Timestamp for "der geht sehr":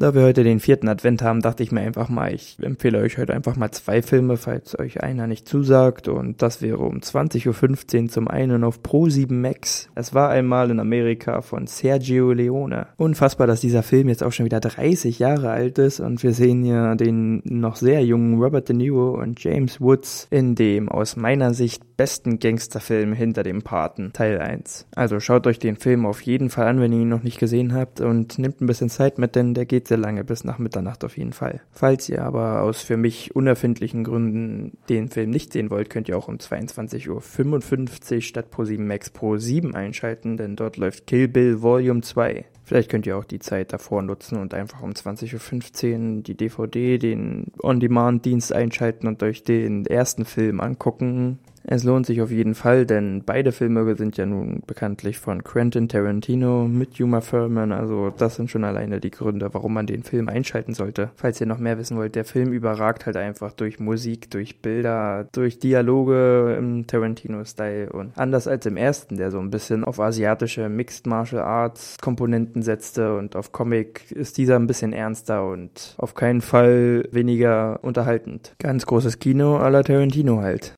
29.52-29.98